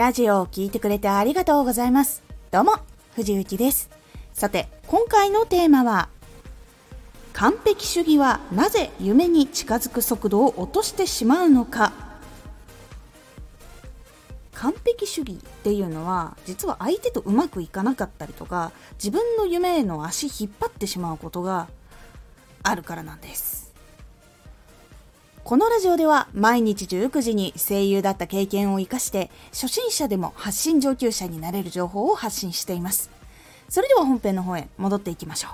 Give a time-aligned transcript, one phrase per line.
[0.00, 2.22] ラジオを聴いてくれてありがとうございます。
[2.50, 2.72] どうも、
[3.16, 3.90] 藤幸です。
[4.32, 6.08] さて、今回のテーマは、
[7.34, 11.92] 完璧主義はなぜ夢に近づく速度を落としてしまうのか
[14.54, 21.68] 完璧主義っていうのは実は相手とうまくいかなかったりとか自分の夢への足引っ張ってしまうことが
[22.62, 23.49] あるからなんです
[25.50, 33.10] このラジオでは毎日19時に声優だった経験を生かして初心者でも発信上級者になれる情報を発信しています。
[33.68, 35.48] それでは本編の方へ戻っていきましょ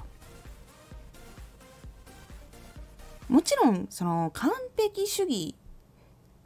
[3.30, 3.32] う。
[3.32, 5.54] もちろんその完璧主義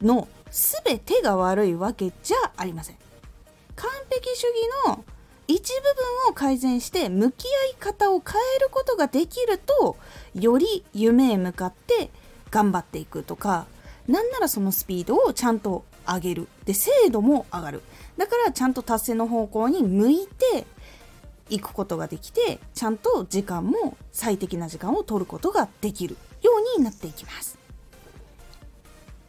[0.01, 0.28] の
[0.84, 2.96] 全てが悪いわけじゃありません。
[3.74, 4.54] 完璧主義
[4.87, 5.04] の
[5.48, 9.96] 一部分を改善して向き合い方を変えることができると
[10.37, 12.10] より夢へ向かって
[12.50, 13.66] 頑張っていくとか
[14.09, 16.48] なんならそのスピードをちゃんと上げる。
[16.65, 17.82] で精度も上がる。
[18.16, 20.66] だからちゃんと達成の方向に向いて
[21.48, 26.16] いくことができてちゃんと時間も最適な時間を取ることができる。
[26.43, 27.59] ようになっていきます。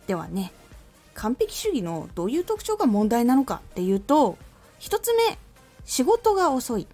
[0.07, 0.51] ではね
[1.13, 4.37] 完璧主義のどういう特徴が問題なのかっていうと
[4.79, 5.37] 1つ目
[5.85, 6.87] 仕事が遅い。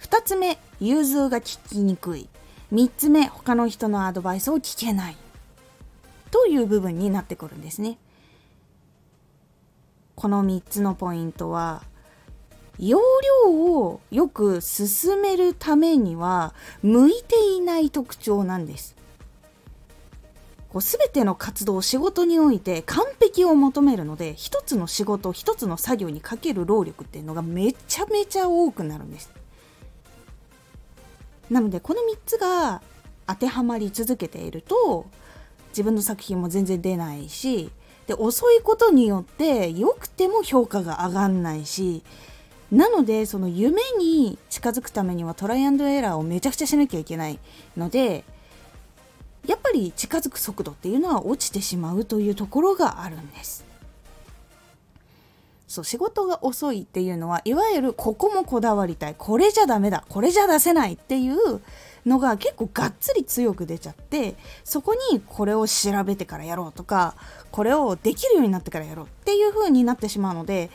[0.00, 2.28] 2つ目融通が利きにくい。
[2.72, 5.16] 3つ目他の人のアドバイスを聞けない。
[6.34, 7.96] という部分になってくるんですね。
[10.16, 11.84] この3つのポイントは
[12.76, 12.98] 容
[13.46, 18.96] 量をよく進めるためには向いていない特徴なんです。
[20.70, 29.30] こう全ての活動仕事において完璧を求めるので一つの仕事一つの作業にかける労力っていうのがめちゃめちゃ多くなるんです。
[31.48, 32.82] なのでこの3つが
[33.28, 35.06] 当てはまり続けていると
[35.74, 37.70] 自分の作品も全然出ないし
[38.06, 42.04] で遅いことによって良くても評価が上がんないし
[42.70, 47.38] なのでその夢に近づくためにはトライアンドエラーをめちゃくちゃしなきゃいけない
[47.76, 48.24] ので
[49.46, 53.64] やっぱり近づく速度っていうのは落ちてしまうというところがあるんです。
[55.74, 61.60] そう仕事が遅いっていうのはいわゆるここもこだわりたいこれじゃダメだこれじゃ出せないっていう
[62.06, 67.14] のが結構がっつり強く出ちゃってそこにこれを調べてからやろうとか
[67.50, 70.70] これをできるようになってからやろうっていう風になってしまうので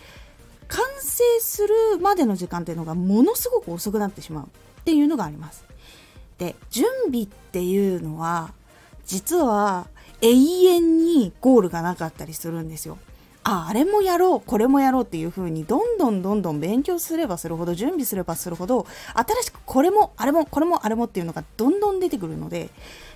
[0.67, 5.65] 完成するまでの時間っていうのがものすごく遅くなってしまうっていうのがあります。
[6.37, 8.53] で準備っていうのは
[9.05, 9.87] 実は
[10.21, 12.97] 永遠にゴールがなかったりするんですよ。
[13.51, 22.69] ああれもやろうこれもやろうっていう風にどんどんどんどん勉強すればするほど準備すればするほど新しくこれもあれもこれもあれもっていうのがどんどん出てくるので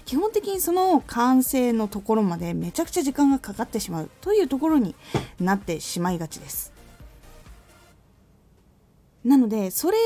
[0.06, 4.96] 基本的にその完成のところまでめちゃくちゃ時間がかかってしまうというところに
[5.40, 6.74] なってしまいがちです。
[9.24, 9.98] なのでそれ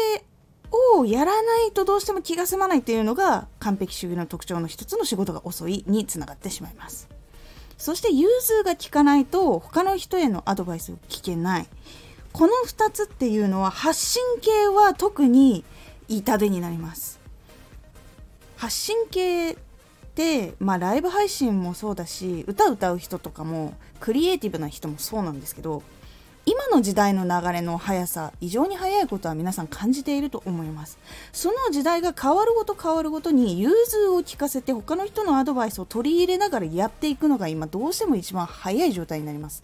[0.98, 7.17] をやらないとどうしても気が済まないっていうのが完璧主義の特徴の一つの仕事が遅いにつながってしまいます
[7.78, 11.68] そして融通が利かないと他の人へのアドバイスを聞けない。
[12.34, 15.64] この2つっていうのは発信系は特に
[16.08, 17.20] 痛手になります。
[18.58, 19.56] 発信系っ
[20.16, 25.84] てまあライブ配信もそうだし歌歌う人とかもクリエイティブな人もそうなんですけど
[26.70, 31.00] 今の時代の流れの速さ異常に速いことは皆さん感じていると思います。
[31.32, 39.64] その時代が変わるごと変わるごとに融通を利かせて他の人のアドバイスを取り入れながらやっていくのが今どうしても一番早い状態になります。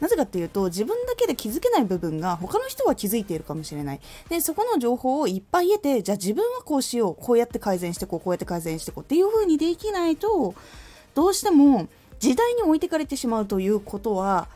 [0.00, 4.00] なぜかっていうと自分だけで気づけない部分が他の人は気づいているかもしれない。
[4.28, 10.54] でそこの情報をいっぱい得てじゃあ自分はこうしようこうやって改善してこうこうやって改善してこうっていう風にできないと
[11.14, 11.88] どうしても
[12.20, 14.46] 時代に置いてかれてしまうということは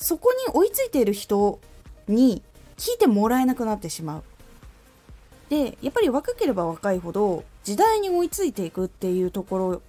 [0.00, 1.60] そこに追いついている人
[2.08, 2.42] に
[2.78, 4.22] 聞いてもらえなくなってしまう。
[5.50, 9.82] でやっぱり若ければ若いほど時代に追いついていくっていうところ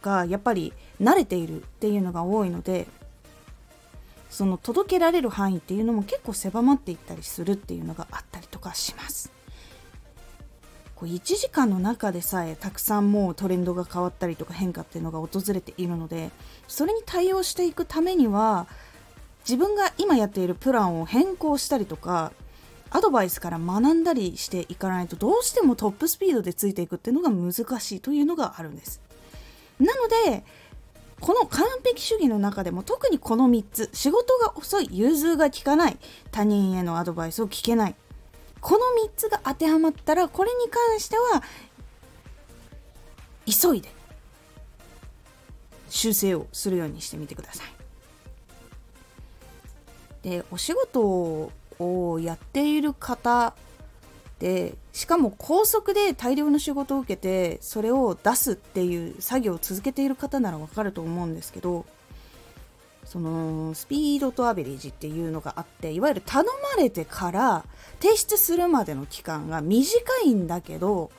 [0.00, 2.86] がやっぱり慣れているっていうのが多いので
[4.30, 9.30] その届けられる範囲っていうのも結構狭まっていったりするっていうのがあったりとかします。
[10.96, 16.30] こう1時間の中でさえたくさんもうトレンドが変わったりとか変化っていうのが訪れているので
[16.68, 18.66] それに対応していくためには
[19.44, 22.32] 自分が今やっているプランを変更したりとか
[22.90, 29.00] アドバイスから学んだりしていかないとどうしてもトップスピードでついていくっていうのが難しいというのがあるんです。
[29.80, 30.44] なので
[31.20, 35.96] この完璧主義の中でも特にこの3つ仕事が遅い融通が利かない
[36.32, 37.94] 他人へのアドバイスを聞けない
[38.60, 41.42] この3つが当てはまったらこれに関しては
[43.46, 43.88] 急いで
[45.88, 47.81] 修正をするようにしてみてください。
[50.22, 53.54] でお仕事をやっている方
[54.38, 61.86] でしかも高速で大量の仕事を受けてそれを出すっていう作業を続けている方ならわかると思うんですけど
[63.04, 67.64] そのスピードとアベレージっていうのがあっていわゆる頼まれてから
[68.00, 71.10] 提出するまでの期間が短いんだけど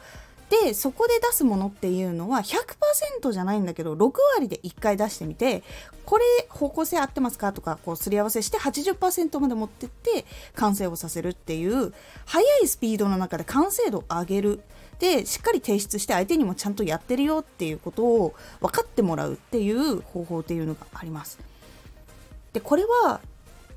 [0.62, 5.64] でそこで出すものっていうのは100%じゃないんだけど6割で1回出してみて
[6.06, 11.92] これ方向性合ってますかとかこうすり合わせして80%まで持ってって完成をさせるっていう
[12.26, 14.62] 速いスピードの中で完成度を上げる
[15.00, 21.40] でしっかり提出して相手にもちゃんとやってるよっていうことを分かってもらうっていう方法っていうのがあります。
[22.54, 23.22] でこれは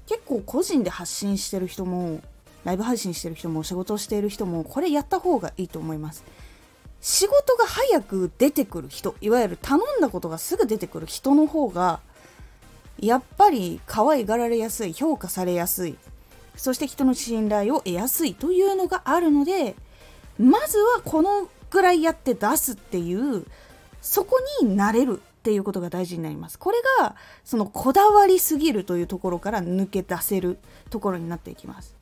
[0.07, 2.21] 結構個人で発信してる人も
[2.65, 6.23] ライブ配信してる人も仕事をしている人もこれやった方がいいと思います。
[7.01, 12.01] 仕事が早く出てくる人いわゆる頼んだことがすぐ出てくる人の方が
[12.99, 15.97] やっぱり可愛がられやすい評価されやすい
[16.57, 19.77] そして人の信頼を得やすいというのがあるので
[20.39, 23.45] まずはこのぐらいやって出すっていう
[24.01, 26.59] そこになれるっていうことが大事になります。
[26.59, 30.59] これがそのこだわりすぎるというところから抜け出せる
[30.91, 31.96] ところになっていきます。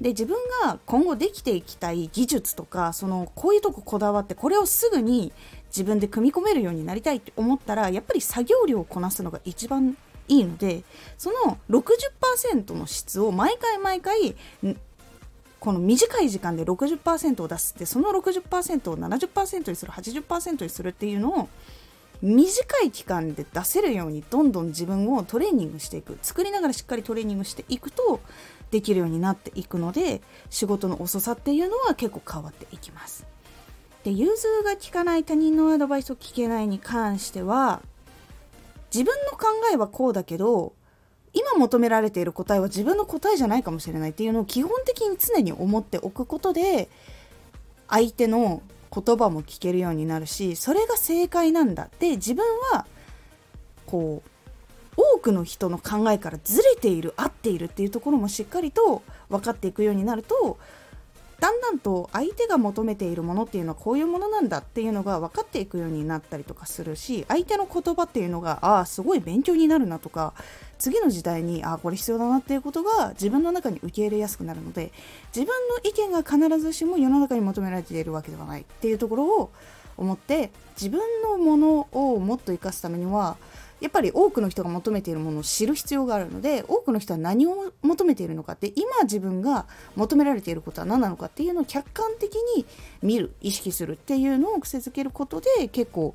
[0.00, 5.32] で自分が今後できていきたい技術とかそのこういうとここだわってこれをすぐに
[5.68, 9.96] 自分で組み込めるようになりたいって思ったらやっぱり作業量をこなすのが一番
[10.28, 10.82] いいので
[11.18, 14.34] その60%の質を毎回毎回
[15.60, 21.48] この短い時間で60%を出すってその60%を70%にする80%にするっていうのを
[22.22, 26.18] 短い期間で出せるようにどんどん自分をトレーニングしていく。
[26.22, 28.20] 作りながらしっかりトレーニングしていくと
[28.70, 30.20] できるようになっていくので
[30.50, 33.26] 仕事の遅さっていうのは結構変わっていきます。
[34.04, 37.82] で融通が利かない他人のアドバイスを聞けないに関しては
[38.92, 40.72] 自分の考えはこうだけど
[41.32, 46.88] 今求められている答えは自分の答えじゃないかもしれないっていうのを基本的に常に思っておくことで
[47.88, 48.62] 相手の
[48.94, 51.84] 言葉も聞けるようになるしそれが正解なんだ。
[51.84, 52.86] って自分は
[53.86, 54.30] こう
[54.96, 60.58] 多くの人の考えからずれている合っているっていうところもしっかりと分かっていくようになると
[61.40, 70.34] だんだんと相手が求めているものっていうのはこういうものなんだっていうのが分かっていくようになったりとかするし相手の言葉っていうのがああすごい勉強になるなとか
[70.78, 74.92] 次の時代にああこれ必要だなっていうことが自分の中に受け入れやすくなるので
[75.34, 79.50] 自分の意見が必ずしも世の中に求められているわけではないっていうところを
[79.96, 83.36] 思って自分のものをもっと生かすためには
[83.84, 92.64] やっぱり多くの人が求めているものを知る必要があるので多くの人は何を求めているのかって今自分が求められていることは何なのかっていうのを客観的に
[93.02, 96.14] 見る意識するっていうのを癖づけることで結構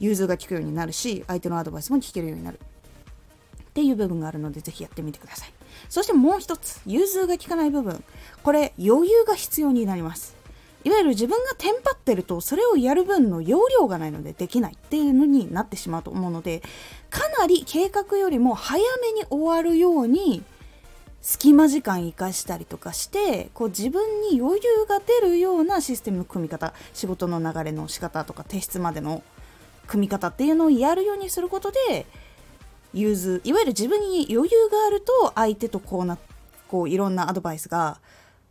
[0.00, 2.58] 融通が利くようになるし相手のアドバイスも聞けるようになる。
[2.58, 5.52] っていう部分があるのでぜひやってみてください。
[5.88, 8.02] そしてもう一つ融通が利かない部分。
[8.42, 10.43] これ余裕が必要になります。
[10.84, 16.62] いわゆる自分がテンパってるとそれをやる分の容量がないのでできないっていうのになってしまうと思うので
[17.10, 20.42] かなり計画よりも早めに終わるように
[21.22, 29.22] 隙間時間生かしたりとかしてこう自分に余裕が出るようなシステム組み方仕事の流れの仕方とか提出までの
[29.86, 32.04] 組み方っていうのをやるようにすることで
[32.92, 36.18] 融通いわゆる自分に余裕があると相手とこうな
[36.68, 38.00] こういろんなアドバイスが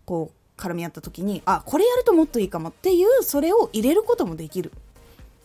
[0.06, 4.72] こう絡み合った時にあこれやるともっといいかもっていうそれを入れることもできる。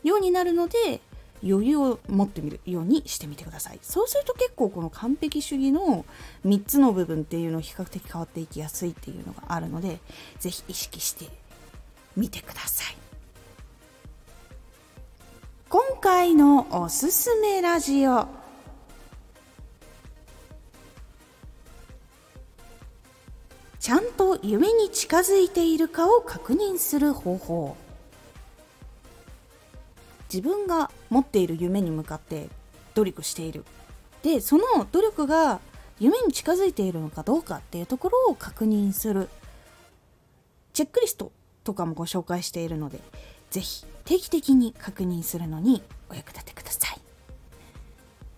[0.04, 1.00] ようになるので
[1.44, 3.78] 余裕を持ってみるようにしてみてください。
[3.82, 6.04] そうすると結構この完璧主義の
[6.44, 10.00] 3つの部分っていうのを比較的変わっていきやすいっていうのがあるので
[10.40, 11.26] 是非意識して
[12.16, 12.96] みてください。
[15.68, 18.47] 今回のおすすめラジオ。
[23.80, 27.76] ちゃんと夢に近づいているかを確認する方法。
[30.32, 32.49] 自分が持っている夢に向かって
[32.94, 33.64] 努力している。
[34.23, 35.61] でその努力が
[36.00, 39.28] 夢に近づいているのかどうかっていうところを確認する。
[40.73, 41.32] チェックリスト
[41.64, 43.00] とかもご紹介しているので
[43.50, 46.77] 是非定期的に確認するのにお役立てください。